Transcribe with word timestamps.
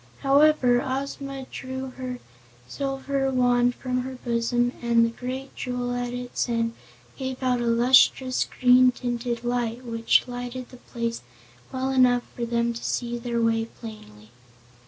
However, 0.21 0.81
Ozma 0.81 1.45
drew 1.51 1.91
her 1.91 2.17
silver 2.67 3.29
wand 3.29 3.75
from 3.75 4.01
her 4.01 4.15
bosom 4.25 4.71
and 4.81 5.05
the 5.05 5.11
great 5.11 5.53
jewel 5.55 5.93
at 5.93 6.11
its 6.11 6.49
end 6.49 6.73
gave 7.17 7.43
out 7.43 7.61
a 7.61 7.67
lustrous, 7.67 8.45
green 8.59 8.91
tinted 8.91 9.43
light 9.43 9.85
which 9.85 10.27
lighted 10.27 10.69
the 10.69 10.77
place 10.77 11.21
well 11.71 11.91
enough 11.91 12.23
for 12.35 12.45
them 12.47 12.73
to 12.73 12.83
see 12.83 13.19
their 13.19 13.39
way 13.39 13.65
plainly. 13.65 14.31